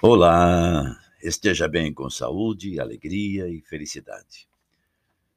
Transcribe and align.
Olá, 0.00 0.96
esteja 1.20 1.66
bem 1.66 1.92
com 1.92 2.08
saúde, 2.08 2.78
alegria 2.78 3.48
e 3.48 3.60
felicidade. 3.60 4.48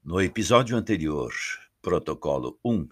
No 0.04 0.22
episódio 0.22 0.78
anterior, 0.78 1.34
Protocolo 1.82 2.60
1, 2.64 2.88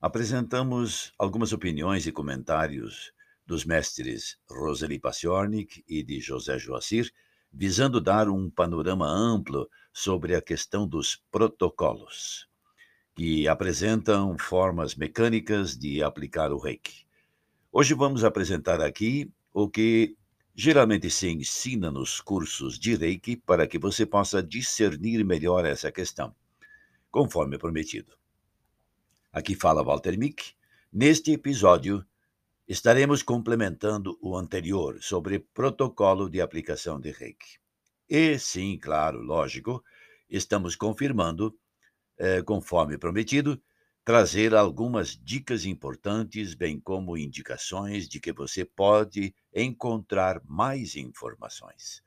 apresentamos 0.00 1.12
algumas 1.18 1.52
opiniões 1.52 2.06
e 2.06 2.12
comentários 2.12 3.12
dos 3.44 3.64
mestres 3.64 4.38
Roseli 4.48 5.00
Paciornik 5.00 5.82
e 5.88 6.04
de 6.04 6.20
José 6.20 6.56
Joacir, 6.56 7.12
visando 7.52 8.00
dar 8.00 8.28
um 8.28 8.48
panorama 8.48 9.08
amplo 9.08 9.68
sobre 9.92 10.36
a 10.36 10.40
questão 10.40 10.86
dos 10.86 11.20
protocolos, 11.32 12.48
que 13.16 13.48
apresentam 13.48 14.38
formas 14.38 14.94
mecânicas 14.94 15.76
de 15.76 16.00
aplicar 16.00 16.52
o 16.52 16.58
reiki. 16.58 17.04
Hoje 17.72 17.92
vamos 17.92 18.22
apresentar 18.22 18.80
aqui 18.80 19.32
o 19.52 19.68
que 19.68 20.16
geralmente 20.60 21.08
se 21.08 21.26
ensina 21.30 21.90
nos 21.90 22.20
cursos 22.20 22.78
de 22.78 22.94
Reiki 22.94 23.34
para 23.34 23.66
que 23.66 23.78
você 23.78 24.04
possa 24.04 24.42
discernir 24.42 25.24
melhor 25.24 25.64
essa 25.64 25.90
questão, 25.90 26.36
conforme 27.10 27.56
prometido. 27.56 28.14
Aqui 29.32 29.54
fala 29.54 29.82
Walter 29.82 30.18
Mick. 30.18 30.52
Neste 30.92 31.32
episódio, 31.32 32.04
estaremos 32.68 33.22
complementando 33.22 34.18
o 34.20 34.36
anterior 34.36 35.02
sobre 35.02 35.38
protocolo 35.38 36.28
de 36.28 36.42
aplicação 36.42 37.00
de 37.00 37.10
Reiki. 37.10 37.58
E 38.06 38.38
sim, 38.38 38.76
claro, 38.76 39.22
lógico, 39.22 39.82
estamos 40.28 40.76
confirmando, 40.76 41.58
eh, 42.18 42.42
conforme 42.42 42.98
prometido, 42.98 43.58
trazer 44.04 44.54
algumas 44.54 45.16
dicas 45.16 45.64
importantes, 45.64 46.54
bem 46.54 46.80
como 46.80 47.16
indicações 47.16 48.08
de 48.08 48.18
que 48.18 48.32
você 48.32 48.64
pode 48.64 49.34
encontrar 49.54 50.40
mais 50.44 50.96
informações. 50.96 52.02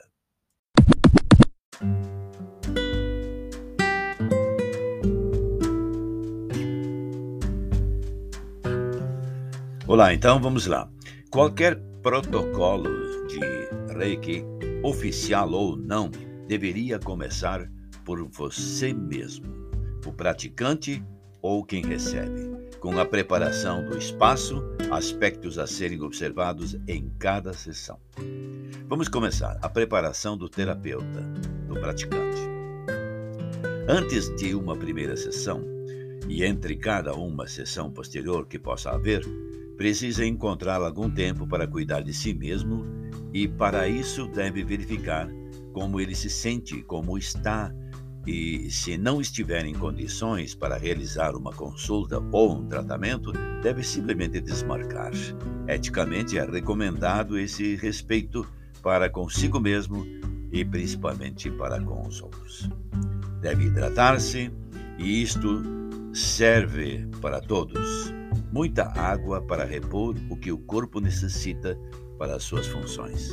Olá, 9.86 10.14
então 10.14 10.40
vamos 10.40 10.66
lá. 10.66 10.88
Qualquer 11.30 11.77
protocolo 12.02 12.88
de 13.27 13.40
Reiki, 13.98 14.44
oficial 14.84 15.50
ou 15.50 15.77
não, 15.77 16.08
deveria 16.46 17.00
começar 17.00 17.68
por 18.05 18.22
você 18.28 18.94
mesmo, 18.94 19.52
o 20.06 20.12
praticante 20.12 21.05
ou 21.42 21.64
quem 21.64 21.84
recebe, 21.84 22.70
com 22.78 22.98
a 22.98 23.05
preparação 23.05 23.84
do 23.84 23.98
espaço, 23.98 24.62
aspectos 24.90 25.58
a 25.58 25.66
serem 25.66 26.00
observados 26.00 26.74
em 26.86 27.10
cada 27.18 27.52
sessão. 27.52 27.98
Vamos 28.92 29.08
começar 29.08 29.56
a 29.62 29.70
preparação 29.70 30.36
do 30.36 30.50
terapeuta, 30.50 31.22
do 31.66 31.80
praticante. 31.80 32.42
Antes 33.88 34.28
de 34.36 34.54
uma 34.54 34.76
primeira 34.76 35.16
sessão, 35.16 35.64
e 36.28 36.44
entre 36.44 36.76
cada 36.76 37.14
uma 37.14 37.46
sessão 37.46 37.90
posterior 37.90 38.46
que 38.46 38.58
possa 38.58 38.90
haver, 38.90 39.24
precisa 39.78 40.26
encontrar 40.26 40.82
algum 40.82 41.10
tempo 41.10 41.46
para 41.46 41.66
cuidar 41.66 42.02
de 42.02 42.12
si 42.12 42.34
mesmo 42.34 42.84
e, 43.33 43.48
para 43.48 43.89
isso, 43.89 44.27
deve 44.27 44.62
verificar 44.62 45.27
como 45.72 45.98
ele 45.98 46.14
se 46.14 46.28
sente, 46.28 46.83
como 46.83 47.17
está 47.17 47.74
e, 48.27 48.70
se 48.70 48.98
não 48.98 49.22
estiver 49.22 49.64
em 49.64 49.72
condições 49.72 50.55
para 50.55 50.77
realizar 50.77 51.34
uma 51.34 51.55
consulta 51.55 52.22
ou 52.30 52.58
um 52.58 52.68
tratamento, 52.68 53.33
deve 53.62 53.83
simplesmente 53.83 54.38
desmarcar. 54.38 55.12
Eticamente 55.67 56.36
é 56.36 56.44
recomendado 56.44 57.38
esse 57.38 57.74
respeito 57.77 58.46
para 58.82 59.08
consigo 59.08 59.60
mesmo 59.60 60.04
e 60.50 60.64
principalmente 60.64 61.50
para 61.50 61.80
com 61.80 62.06
os 62.06 62.20
outros. 62.20 62.68
Deve 63.40 63.64
hidratar-se 63.66 64.50
e 64.98 65.22
isto 65.22 65.62
serve 66.12 67.06
para 67.20 67.40
todos. 67.40 68.12
Muita 68.52 68.84
água 69.00 69.40
para 69.40 69.64
repor 69.64 70.14
o 70.28 70.36
que 70.36 70.52
o 70.52 70.58
corpo 70.58 71.00
necessita 71.00 71.78
para 72.18 72.36
as 72.36 72.42
suas 72.42 72.66
funções 72.66 73.30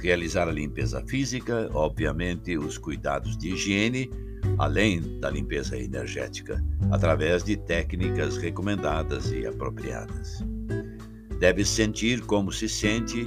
realizar 0.00 0.48
a 0.48 0.52
limpeza 0.52 1.02
física, 1.06 1.68
obviamente 1.72 2.56
os 2.56 2.78
cuidados 2.78 3.36
de 3.36 3.50
higiene, 3.50 4.10
além 4.58 5.20
da 5.20 5.30
limpeza 5.30 5.78
energética, 5.78 6.64
através 6.90 7.44
de 7.44 7.56
técnicas 7.56 8.36
recomendadas 8.38 9.30
e 9.30 9.46
apropriadas. 9.46 10.42
Deve 11.38 11.64
sentir 11.64 12.22
como 12.22 12.50
se 12.50 12.68
sente 12.68 13.24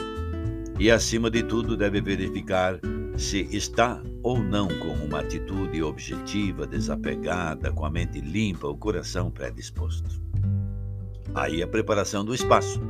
e, 0.79 0.89
acima 0.89 1.29
de 1.29 1.44
tudo, 1.44 1.78
deve 1.78 2.01
verificar 2.01 2.79
se 3.16 3.47
está 3.56 4.01
ou 4.23 4.39
não 4.39 4.67
com 4.67 4.94
uma 5.06 5.19
atitude 5.19 5.84
objetiva, 5.84 6.66
desapegada, 6.66 7.72
com 7.72 7.85
a 7.85 7.89
mente 7.89 8.19
limpa, 8.19 8.67
o 8.67 8.78
coração 8.78 9.29
predisposto. 9.29 10.22
Aí 11.35 11.61
a 11.61 11.67
preparação 11.67 12.25
do 12.25 12.34
espaço. 12.34 12.81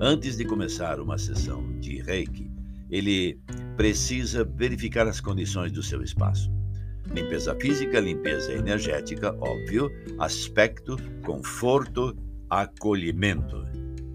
Antes 0.00 0.36
de 0.36 0.44
começar 0.44 1.00
uma 1.00 1.18
sessão 1.18 1.78
de 1.80 2.00
reiki, 2.00 2.50
ele 2.90 3.38
precisa 3.76 4.44
verificar 4.44 5.06
as 5.06 5.20
condições 5.20 5.72
do 5.72 5.82
seu 5.82 6.02
espaço. 6.02 6.50
Limpeza 7.14 7.54
física, 7.54 8.00
limpeza 8.00 8.52
energética, 8.52 9.34
óbvio, 9.40 9.90
aspecto, 10.18 10.96
conforto, 11.24 12.16
acolhimento. 12.50 13.64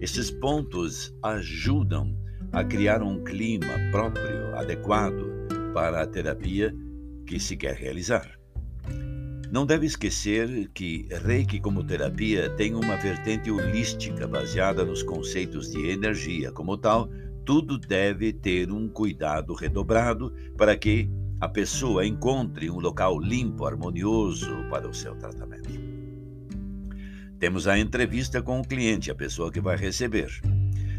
Esses 0.00 0.30
pontos 0.30 1.14
ajudam 1.22 2.16
a 2.52 2.62
criar 2.62 3.02
um 3.02 3.24
clima 3.24 3.74
próprio, 3.90 4.54
adequado 4.56 5.32
para 5.72 6.02
a 6.02 6.06
terapia 6.06 6.74
que 7.26 7.40
se 7.40 7.56
quer 7.56 7.74
realizar. 7.74 8.38
Não 9.50 9.66
deve 9.66 9.86
esquecer 9.86 10.70
que 10.72 11.06
Reiki, 11.24 11.60
como 11.60 11.84
terapia, 11.84 12.48
tem 12.50 12.74
uma 12.74 12.96
vertente 12.96 13.50
holística 13.50 14.26
baseada 14.26 14.84
nos 14.84 15.02
conceitos 15.02 15.70
de 15.70 15.90
energia. 15.90 16.50
Como 16.50 16.76
tal, 16.78 17.10
tudo 17.44 17.78
deve 17.78 18.32
ter 18.32 18.70
um 18.70 18.88
cuidado 18.88 19.52
redobrado 19.52 20.32
para 20.56 20.76
que 20.76 21.10
a 21.40 21.48
pessoa 21.48 22.06
encontre 22.06 22.70
um 22.70 22.78
local 22.78 23.18
limpo, 23.18 23.66
harmonioso 23.66 24.64
para 24.70 24.88
o 24.88 24.94
seu 24.94 25.14
tratamento. 25.16 25.68
Temos 27.38 27.66
a 27.66 27.78
entrevista 27.78 28.40
com 28.40 28.60
o 28.60 28.66
cliente, 28.66 29.10
a 29.10 29.14
pessoa 29.14 29.50
que 29.50 29.60
vai 29.60 29.76
receber. 29.76 30.30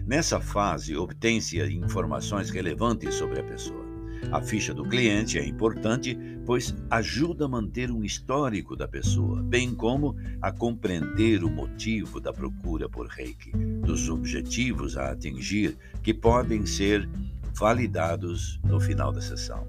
Nessa 0.06 0.40
fase, 0.40 0.96
obtém-se 0.98 1.62
informações 1.62 2.50
relevantes 2.50 3.16
sobre 3.16 3.40
a 3.40 3.44
pessoa. 3.44 3.84
A 4.32 4.42
ficha 4.42 4.74
do 4.74 4.84
cliente 4.84 5.38
é 5.38 5.46
importante, 5.46 6.18
pois 6.46 6.76
ajuda 6.90 7.46
a 7.46 7.48
manter 7.48 7.90
um 7.90 8.04
histórico 8.04 8.76
da 8.76 8.88
pessoa, 8.88 9.42
bem 9.42 9.74
como 9.74 10.16
a 10.42 10.52
compreender 10.52 11.44
o 11.44 11.50
motivo 11.50 12.20
da 12.20 12.34
procura 12.34 12.90
por 12.90 13.08
reiki, 13.08 13.52
dos 13.52 14.10
objetivos 14.10 14.98
a 14.98 15.12
atingir 15.12 15.78
que 16.02 16.14
podem 16.14 16.66
ser 16.66 17.10
validados 17.54 18.60
no 18.64 18.80
final 18.80 19.12
da 19.12 19.22
sessão. 19.22 19.68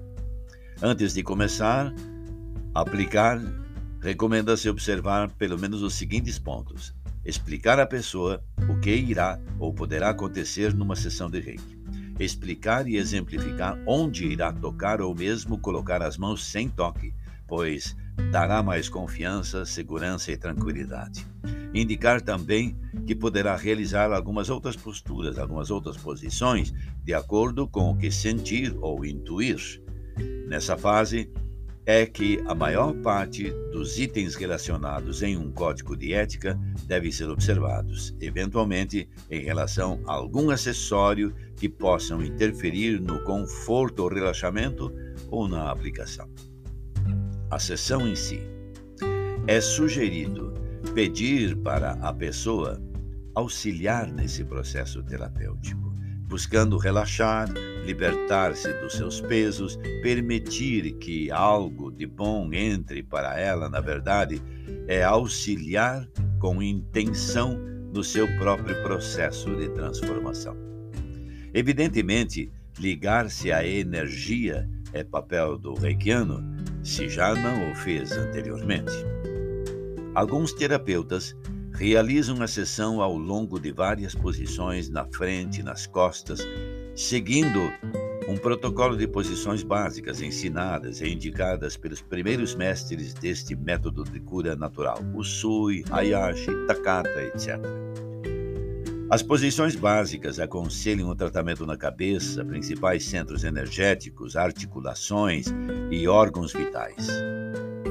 Antes 0.81 1.13
de 1.13 1.23
começar 1.23 1.93
a 2.73 2.81
aplicar, 2.81 3.41
recomenda-se 4.01 4.67
observar 4.69 5.31
pelo 5.31 5.57
menos 5.57 5.81
os 5.81 5.93
seguintes 5.93 6.37
pontos: 6.39 6.93
explicar 7.25 7.79
à 7.79 7.85
pessoa 7.85 8.43
o 8.69 8.79
que 8.79 8.95
irá 8.95 9.39
ou 9.59 9.73
poderá 9.73 10.09
acontecer 10.09 10.73
numa 10.73 10.95
sessão 10.95 11.29
de 11.29 11.39
reiki 11.39 11.75
explicar 12.19 12.87
e 12.87 12.95
exemplificar 12.95 13.77
onde 13.85 14.25
irá 14.25 14.51
tocar 14.53 15.01
ou 15.01 15.13
mesmo 15.13 15.57
colocar 15.57 16.01
as 16.01 16.17
mãos 16.17 16.45
sem 16.45 16.69
toque, 16.69 17.13
pois 17.47 17.95
dará 18.31 18.63
mais 18.63 18.87
confiança, 18.87 19.65
segurança 19.65 20.31
e 20.31 20.37
tranquilidade. 20.37 21.25
Indicar 21.73 22.21
também 22.21 22.77
que 23.05 23.13
poderá 23.13 23.55
realizar 23.55 24.11
algumas 24.13 24.49
outras 24.49 24.77
posturas, 24.77 25.37
algumas 25.37 25.69
outras 25.69 25.97
posições, 25.97 26.73
de 27.03 27.13
acordo 27.13 27.67
com 27.67 27.91
o 27.91 27.97
que 27.97 28.09
sentir 28.09 28.73
ou 28.79 29.05
intuir. 29.05 29.83
Nessa 30.47 30.77
fase, 30.77 31.29
é 31.85 32.05
que 32.05 32.41
a 32.47 32.55
maior 32.55 32.93
parte 32.95 33.51
dos 33.71 33.99
itens 33.99 34.35
relacionados 34.35 35.21
em 35.21 35.37
um 35.37 35.51
código 35.51 35.95
de 35.95 36.13
ética 36.13 36.59
devem 36.87 37.11
ser 37.11 37.29
observados, 37.29 38.15
eventualmente 38.19 39.07
em 39.29 39.43
relação 39.43 40.01
a 40.07 40.13
algum 40.13 40.49
acessório 40.49 41.33
que 41.55 41.69
possam 41.69 42.23
interferir 42.23 42.99
no 42.99 43.23
conforto 43.23 44.03
ou 44.03 44.09
relaxamento 44.09 44.91
ou 45.29 45.47
na 45.47 45.69
aplicação. 45.69 46.27
A 47.51 47.59
sessão 47.59 48.07
em 48.07 48.15
si. 48.15 48.41
É 49.47 49.61
sugerido 49.61 50.55
pedir 50.95 51.55
para 51.57 51.91
a 52.01 52.11
pessoa 52.11 52.81
auxiliar 53.35 54.11
nesse 54.11 54.43
processo 54.43 55.03
terapêutico, 55.03 55.93
buscando 56.27 56.77
relaxar, 56.77 57.47
libertar-se 57.85 58.73
dos 58.81 58.93
seus 58.93 59.21
pesos, 59.21 59.77
permitir 60.01 60.93
que 60.93 61.31
algo 61.31 61.91
de 61.91 62.05
bom 62.05 62.51
entre 62.51 63.03
para 63.03 63.39
ela, 63.39 63.69
na 63.69 63.79
verdade, 63.79 64.41
é 64.87 65.03
auxiliar 65.03 66.07
com 66.39 66.61
intenção 66.61 67.57
no 67.93 68.03
seu 68.03 68.27
próprio 68.37 68.81
processo 68.83 69.55
de 69.55 69.69
transformação. 69.69 70.57
Evidentemente, 71.53 72.51
ligar-se 72.77 73.51
à 73.51 73.65
energia 73.65 74.67
é 74.91 75.03
papel 75.03 75.57
do 75.57 75.73
reikiano, 75.73 76.43
se 76.83 77.07
já 77.07 77.33
não 77.33 77.71
o 77.71 77.75
fez 77.75 78.11
anteriormente. 78.11 78.91
Alguns 80.13 80.53
terapeutas 80.53 81.35
realizam 81.73 82.41
a 82.41 82.47
sessão 82.47 83.01
ao 83.01 83.17
longo 83.17 83.59
de 83.59 83.71
várias 83.71 84.15
posições 84.15 84.89
na 84.89 85.05
frente 85.05 85.61
nas 85.61 85.85
costas, 85.85 86.39
seguindo 86.95 87.71
um 88.27 88.37
protocolo 88.37 88.95
de 88.95 89.07
posições 89.07 89.61
básicas 89.61 90.21
ensinadas 90.21 91.01
e 91.01 91.09
indicadas 91.09 91.77
pelos 91.77 92.01
primeiros 92.01 92.55
mestres 92.55 93.13
deste 93.13 93.55
método 93.55 94.03
de 94.03 94.19
cura 94.19 94.55
natural, 94.55 94.99
Usui, 95.13 95.83
Hayashi, 95.91 96.49
Takata, 96.67 97.21
etc. 97.23 97.59
As 99.09 99.21
posições 99.21 99.75
básicas 99.75 100.39
aconselham 100.39 101.09
o 101.09 101.15
tratamento 101.15 101.65
na 101.65 101.77
cabeça, 101.77 102.43
principais 102.43 103.05
centros 103.05 103.43
energéticos, 103.43 104.35
articulações 104.35 105.45
e 105.91 106.07
órgãos 106.07 106.51
vitais. 106.51 107.07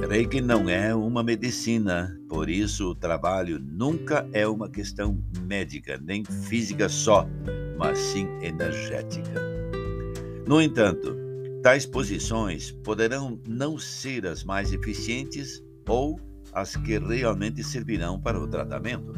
Reiki 0.08 0.40
não 0.40 0.68
é 0.68 0.94
uma 0.94 1.22
medicina, 1.22 2.18
por 2.28 2.50
isso 2.50 2.90
o 2.90 2.94
trabalho 2.94 3.58
nunca 3.58 4.28
é 4.32 4.46
uma 4.46 4.68
questão 4.68 5.22
médica, 5.42 5.98
nem 6.02 6.24
física 6.24 6.88
só, 6.88 7.26
mas 7.76 7.98
sim 7.98 8.28
energética. 8.40 9.40
No 10.46 10.60
entanto, 10.60 11.16
tais 11.62 11.86
posições 11.86 12.70
poderão 12.70 13.40
não 13.48 13.78
ser 13.78 14.26
as 14.26 14.44
mais 14.44 14.72
eficientes 14.72 15.62
ou 15.88 16.20
as 16.52 16.76
que 16.76 16.98
realmente 16.98 17.64
servirão 17.64 18.20
para 18.20 18.38
o 18.38 18.46
tratamento. 18.46 19.12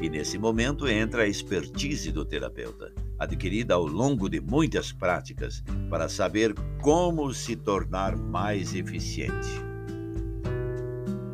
E 0.00 0.10
nesse 0.10 0.38
momento 0.38 0.86
entra 0.86 1.22
a 1.22 1.28
expertise 1.28 2.12
do 2.12 2.24
terapeuta, 2.24 2.92
adquirida 3.18 3.74
ao 3.74 3.86
longo 3.86 4.28
de 4.28 4.40
muitas 4.40 4.92
práticas, 4.92 5.62
para 5.88 6.08
saber 6.08 6.54
como 6.82 7.32
se 7.32 7.56
tornar 7.56 8.16
mais 8.16 8.74
eficiente. 8.74 9.75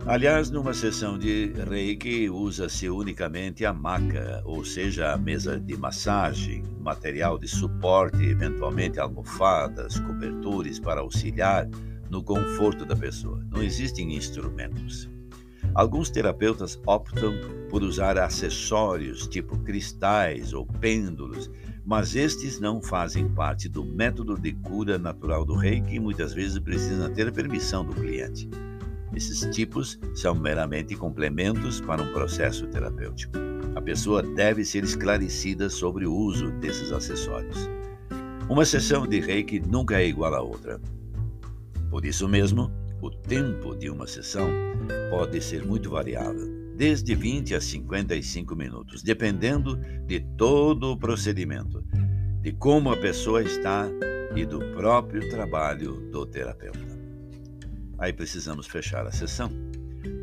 Aliás, 0.05 0.51
numa 0.51 0.75
sessão 0.75 1.17
de 1.17 1.53
reiki, 1.71 2.29
usa-se 2.29 2.91
unicamente 2.91 3.65
a 3.65 3.73
maca, 3.73 4.43
ou 4.45 4.65
seja, 4.65 5.13
a 5.13 5.17
mesa 5.17 5.61
de 5.61 5.77
massagem, 5.77 6.65
material 6.81 7.39
de 7.39 7.47
suporte, 7.47 8.21
eventualmente 8.21 8.99
almofadas, 8.99 10.01
cobertores 10.01 10.81
para 10.81 11.03
auxiliar 11.03 11.69
no 12.11 12.21
conforto 12.21 12.85
da 12.85 12.97
pessoa. 12.97 13.47
Não 13.49 13.63
existem 13.63 14.17
instrumentos. 14.17 15.09
Alguns 15.73 16.11
terapeutas 16.11 16.79
optam 16.85 17.33
por 17.71 17.85
usar 17.85 18.19
acessórios 18.19 19.29
tipo 19.29 19.57
cristais 19.61 20.53
ou 20.53 20.67
pêndulos, 20.67 21.49
mas 21.87 22.17
estes 22.17 22.59
não 22.59 22.83
fazem 22.83 23.29
parte 23.29 23.69
do 23.69 23.85
método 23.85 24.37
de 24.37 24.53
cura 24.53 24.99
natural 24.99 25.45
do 25.45 25.55
reiki 25.55 25.95
e 25.95 26.01
muitas 26.01 26.35
vezes 26.35 26.59
precisam 26.59 27.11
ter 27.13 27.29
a 27.29 27.33
permissão 27.33 27.85
do 27.85 27.95
cliente. 27.95 28.51
Esses 29.15 29.41
tipos 29.55 29.99
são 30.15 30.35
meramente 30.35 30.97
complementos 30.97 31.81
para 31.81 32.03
um 32.03 32.13
processo 32.13 32.67
terapêutico. 32.69 33.35
A 33.75 33.81
pessoa 33.81 34.23
deve 34.23 34.65
ser 34.65 34.85
esclarecida 34.85 35.69
sobre 35.69 36.07
o 36.07 36.15
uso 36.15 36.51
desses 36.53 36.93
acessórios. 36.93 37.69
Uma 38.49 38.65
sessão 38.65 39.07
de 39.07 39.21
reiki 39.21 39.61
nunca 39.61 40.01
é 40.01 40.07
igual 40.07 40.35
à 40.35 40.41
outra. 40.41 40.81
Por 41.91 42.05
isso 42.05 42.29
mesmo, 42.29 42.71
o 43.03 43.11
tempo 43.11 43.75
de 43.75 43.91
uma 43.91 44.07
sessão 44.07 44.49
pode 45.11 45.41
ser 45.41 45.67
muito 45.67 45.91
variável, 45.91 46.49
desde 46.77 47.15
20 47.15 47.55
a 47.55 47.61
55 47.61 48.57
minutos, 48.57 49.03
dependendo 49.03 49.77
de 50.07 50.21
todo 50.37 50.93
o 50.93 50.97
procedimento, 50.97 51.85
de 52.41 52.53
como 52.53 52.91
a 52.91 52.97
pessoa 52.97 53.43
está 53.43 53.89
e 54.35 54.47
do 54.47 54.59
próprio 54.75 55.29
trabalho 55.29 56.01
do 56.11 56.25
terapeuta. 56.25 56.92
Aí 58.03 58.13
precisamos 58.13 58.67
fechar 58.67 59.07
a 59.07 59.13
sessão. 59.13 59.49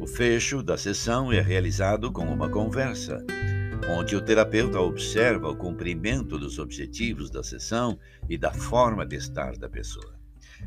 O 0.01 0.05
fecho 0.05 0.61
da 0.61 0.77
sessão 0.77 1.31
é 1.31 1.39
realizado 1.39 2.11
com 2.11 2.25
uma 2.25 2.49
conversa, 2.49 3.25
onde 3.97 4.17
o 4.17 4.21
terapeuta 4.21 4.81
observa 4.81 5.47
o 5.47 5.55
cumprimento 5.55 6.37
dos 6.37 6.59
objetivos 6.59 7.31
da 7.31 7.41
sessão 7.41 7.97
e 8.27 8.37
da 8.37 8.51
forma 8.51 9.05
de 9.05 9.15
estar 9.15 9.55
da 9.55 9.69
pessoa. 9.69 10.13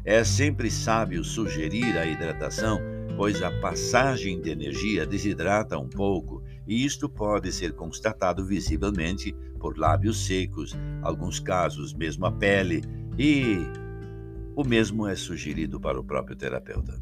É 0.07 0.25
sempre 0.25 0.71
sábio 0.71 1.23
sugerir 1.23 1.99
a 1.99 2.07
hidratação, 2.07 2.81
pois 3.15 3.43
a 3.43 3.51
passagem 3.61 4.41
de 4.41 4.49
energia 4.49 5.05
desidrata 5.05 5.79
um 5.79 5.91
pouco 5.91 6.43
e 6.67 6.83
isto 6.83 7.11
pode 7.11 7.53
ser 7.53 7.75
constatado 7.75 8.43
visivelmente 8.43 9.37
por 9.61 9.77
lábios 9.77 10.25
secos, 10.25 10.75
alguns 11.03 11.39
casos 11.39 11.93
mesmo 11.93 12.25
a 12.25 12.33
pele, 12.33 12.81
e 13.19 13.59
o 14.55 14.65
mesmo 14.65 15.07
é 15.07 15.15
sugerido 15.15 15.81
para 15.81 15.99
o 15.99 16.05
próprio 16.05 16.37
terapeuta. 16.37 17.01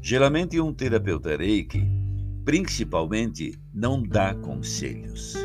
Geralmente, 0.00 0.60
um 0.60 0.72
terapeuta 0.72 1.36
reiki, 1.36 1.82
principalmente, 2.44 3.58
não 3.72 4.02
dá 4.02 4.34
conselhos. 4.34 5.36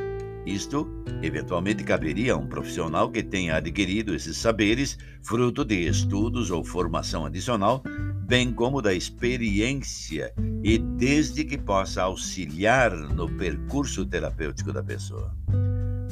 Isto, 0.47 0.87
eventualmente, 1.21 1.83
caberia 1.83 2.33
a 2.33 2.37
um 2.37 2.47
profissional 2.47 3.11
que 3.11 3.21
tenha 3.21 3.57
adquirido 3.57 4.15
esses 4.15 4.37
saberes 4.37 4.97
fruto 5.21 5.65
de 5.65 5.87
estudos 5.87 6.49
ou 6.49 6.63
formação 6.63 7.25
adicional, 7.25 7.83
bem 8.25 8.53
como 8.53 8.81
da 8.81 8.93
experiência 8.93 10.33
e 10.63 10.77
desde 10.77 11.43
que 11.43 11.57
possa 11.57 12.03
auxiliar 12.03 12.91
no 12.91 13.29
percurso 13.37 14.05
terapêutico 14.05 14.71
da 14.71 14.81
pessoa. 14.81 15.35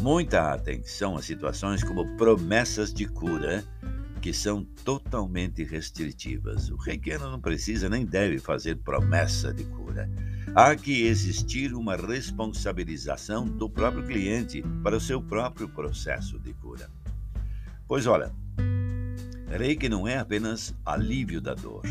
Muita 0.02 0.54
atenção 0.54 1.16
a 1.16 1.22
situações 1.22 1.84
como 1.84 2.16
promessas 2.18 2.94
de 2.94 3.08
cura, 3.08 3.64
que 4.26 4.34
são 4.34 4.64
totalmente 4.84 5.64
restritivas. 5.64 6.72
O 6.72 6.78
reikiano 6.78 7.30
não 7.30 7.40
precisa 7.40 7.88
nem 7.88 8.04
deve 8.04 8.40
fazer 8.40 8.76
promessa 8.78 9.54
de 9.54 9.64
cura. 9.66 10.10
Há 10.56 10.76
que 10.76 11.06
existir 11.06 11.76
uma 11.76 11.96
responsabilização 11.96 13.48
do 13.48 13.70
próprio 13.70 14.04
cliente 14.04 14.64
para 14.82 14.98
o 14.98 15.00
seu 15.00 15.22
próprio 15.22 15.70
processo 15.70 16.40
de 16.40 16.54
cura. 16.54 16.90
Pois 17.88 18.08
olha, 18.08 18.34
Reiki 19.48 19.88
não 19.88 20.08
é 20.08 20.18
apenas 20.18 20.74
alívio 20.84 21.40
da 21.40 21.54
dor. 21.54 21.84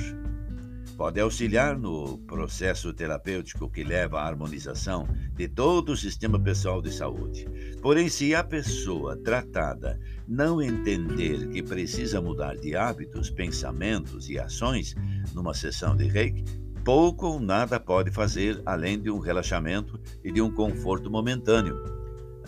Pode 0.97 1.21
auxiliar 1.21 1.77
no 1.77 2.19
processo 2.19 2.93
terapêutico 2.93 3.69
que 3.69 3.83
leva 3.83 4.21
à 4.21 4.27
harmonização 4.27 5.09
de 5.35 5.49
todo 5.49 5.91
o 5.91 5.97
sistema 5.97 6.39
pessoal 6.39 6.81
de 6.81 6.93
saúde. 6.93 7.47
Porém, 7.83 8.09
se 8.09 8.33
a 8.33 8.45
pessoa 8.45 9.17
tratada 9.17 9.99
não 10.29 10.63
entender 10.63 11.49
que 11.49 11.63
precisa 11.63 12.21
mudar 12.21 12.57
de 12.57 12.77
hábitos, 12.77 13.29
pensamentos 13.29 14.31
e 14.31 14.39
ações 14.39 14.95
numa 15.35 15.53
sessão 15.53 15.97
de 15.97 16.07
Reiki, 16.07 16.45
pouco 16.85 17.27
ou 17.27 17.41
nada 17.41 17.81
pode 17.81 18.13
fazer 18.13 18.63
além 18.65 19.01
de 19.01 19.11
um 19.11 19.19
relaxamento 19.19 19.99
e 20.23 20.31
de 20.31 20.41
um 20.41 20.51
conforto 20.51 21.11
momentâneo. 21.11 21.83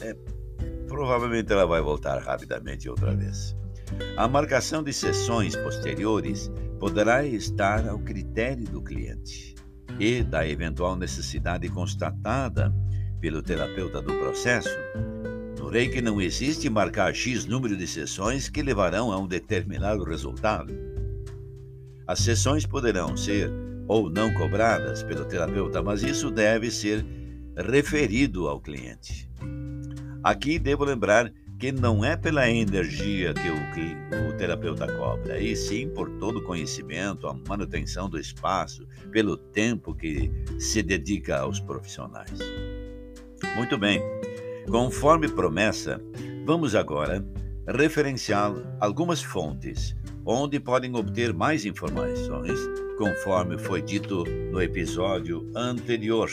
É, 0.00 0.14
provavelmente 0.86 1.52
ela 1.52 1.66
vai 1.66 1.80
voltar 1.80 2.18
rapidamente 2.22 2.88
outra 2.88 3.14
vez. 3.14 3.56
A 4.16 4.28
marcação 4.28 4.82
de 4.82 4.92
sessões 4.92 5.56
posteriores 5.56 6.50
poderá 6.78 7.24
estar 7.24 7.88
ao 7.88 7.98
critério 7.98 8.64
do 8.64 8.82
cliente 8.82 9.54
e 9.98 10.22
da 10.22 10.46
eventual 10.46 10.96
necessidade 10.96 11.68
constatada 11.68 12.74
pelo 13.20 13.42
terapeuta 13.42 14.02
do 14.02 14.12
processo. 14.14 14.76
No 15.58 15.68
Reiki 15.68 16.00
não 16.00 16.20
existe 16.20 16.68
marcar 16.68 17.14
X 17.14 17.46
número 17.46 17.76
de 17.76 17.86
sessões 17.86 18.48
que 18.48 18.62
levarão 18.62 19.10
a 19.10 19.18
um 19.18 19.26
determinado 19.26 20.04
resultado. 20.04 20.72
As 22.06 22.20
sessões 22.20 22.66
poderão 22.66 23.16
ser 23.16 23.50
ou 23.88 24.10
não 24.10 24.32
cobradas 24.34 25.02
pelo 25.02 25.24
terapeuta, 25.24 25.82
mas 25.82 26.02
isso 26.02 26.30
deve 26.30 26.70
ser 26.70 27.04
referido 27.56 28.48
ao 28.48 28.60
cliente. 28.60 29.28
Aqui 30.22 30.58
devo 30.58 30.84
lembrar 30.84 31.32
que 31.58 31.72
não 31.72 32.04
é 32.04 32.16
pela 32.16 32.48
energia 32.50 33.32
que 33.32 33.48
o, 33.48 34.28
o, 34.28 34.36
terapeuta 34.36 34.86
cobra, 34.96 35.40
e 35.40 35.56
sim 35.56 35.88
por 35.88 36.10
todo 36.18 36.38
o 36.38 36.44
conhecimento, 36.44 37.26
a 37.26 37.34
manutenção 37.48 38.10
do 38.10 38.18
espaço, 38.18 38.86
pelo 39.10 39.36
tempo 39.36 39.94
que 39.94 40.30
se 40.58 40.82
dedica 40.82 41.38
aos 41.38 41.58
profissionais. 41.58 42.38
Muito 43.56 43.78
bem, 43.78 44.02
conforme 44.70 45.28
promessa, 45.28 46.00
vamos 46.44 46.74
agora 46.74 47.26
referenciar 47.66 48.52
algumas 48.78 49.22
fontes 49.22 49.96
onde 50.24 50.60
podem 50.60 50.94
obter 50.94 51.32
mais 51.32 51.64
informações, 51.64 52.58
conforme 52.98 53.58
foi 53.58 53.80
dito 53.80 54.24
no 54.50 54.60
episódio 54.60 55.50
anterior. 55.54 56.28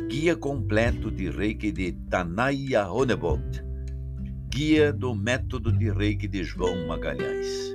Guia 0.08 0.34
completo 0.34 1.10
de 1.10 1.28
Reiki 1.28 1.70
de 1.70 1.92
Tanaya 2.08 2.88
Honebold. 2.88 3.65
Guia 4.56 4.90
do 4.90 5.14
método 5.14 5.70
de 5.70 5.90
Reiki 5.90 6.26
de 6.26 6.42
João 6.42 6.86
Magalhães. 6.86 7.74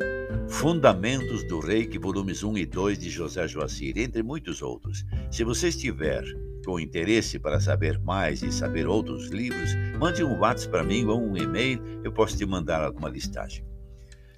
Fundamentos 0.50 1.48
do 1.48 1.60
Reiki, 1.60 2.00
volumes 2.00 2.44
1 2.44 2.58
e 2.58 2.66
2 2.66 2.98
de 2.98 3.08
José 3.08 3.48
Joacir, 3.48 4.00
entre 4.00 4.24
muitos 4.24 4.64
outros. 4.64 5.06
Se 5.30 5.44
você 5.44 5.68
estiver 5.68 6.24
com 6.66 6.80
interesse 6.80 7.38
para 7.38 7.60
saber 7.60 8.00
mais 8.00 8.42
e 8.42 8.52
saber 8.52 8.88
outros 8.88 9.30
livros, 9.30 9.70
mande 10.00 10.24
um 10.24 10.40
WhatsApp 10.40 10.72
para 10.72 10.84
mim 10.84 11.06
ou 11.06 11.22
um 11.22 11.38
e-mail, 11.38 11.80
eu 12.04 12.12
posso 12.12 12.36
te 12.36 12.48
mandar 12.48 12.84
alguma 12.84 13.10
listagem. 13.10 13.64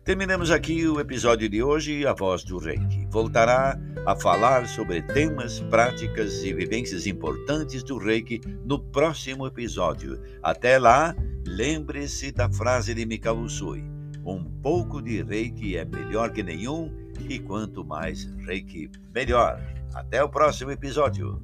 Terminamos 0.03 0.51
aqui 0.51 0.85
o 0.85 0.99
episódio 0.99 1.47
de 1.47 1.63
hoje, 1.63 2.05
A 2.05 2.11
Voz 2.11 2.43
do 2.43 2.57
Reiki. 2.57 3.07
Voltará 3.09 3.79
a 4.05 4.13
falar 4.13 4.67
sobre 4.67 5.01
temas, 5.01 5.61
práticas 5.61 6.43
e 6.43 6.51
vivências 6.53 7.07
importantes 7.07 7.81
do 7.83 7.97
Reiki 7.97 8.41
no 8.65 8.77
próximo 8.77 9.47
episódio. 9.47 10.19
Até 10.43 10.77
lá, 10.77 11.15
lembre-se 11.47 12.33
da 12.33 12.49
frase 12.51 12.93
de 12.93 13.05
Mikao 13.05 13.37
Usui. 13.37 13.85
Um 14.25 14.43
pouco 14.61 15.01
de 15.01 15.23
reiki 15.23 15.77
é 15.77 15.85
melhor 15.85 16.31
que 16.31 16.43
nenhum, 16.43 16.91
e 17.29 17.39
quanto 17.39 17.85
mais 17.85 18.25
reiki, 18.45 18.91
melhor. 19.15 19.57
Até 19.93 20.21
o 20.21 20.27
próximo 20.27 20.71
episódio. 20.71 21.41